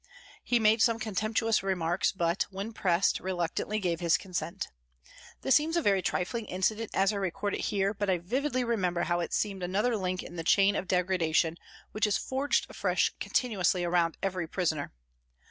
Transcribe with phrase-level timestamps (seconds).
[0.43, 4.67] He made some contemptuous remarks, but, when pressed, reluctantly gave his consent.
[5.41, 9.03] This seems a very trifling incident as I record it here, but I vividly remember
[9.03, 11.55] how it seemed another link in the chain of degradation
[11.91, 14.91] which is forged afresh continuously around every prisoner.